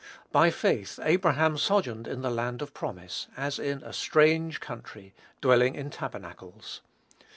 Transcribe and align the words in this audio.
"By 0.31 0.49
faith 0.49 0.99
Abraham 1.03 1.59
sojourned 1.59 2.07
in 2.07 2.23
the 2.23 2.31
land 2.31 2.63
of 2.63 2.73
promise, 2.73 3.27
as 3.37 3.59
in 3.59 3.83
a 3.83 3.93
strange 3.93 4.59
country, 4.59 5.13
dwelling 5.41 5.75
in 5.75 5.91
tabernacles." 5.91 6.81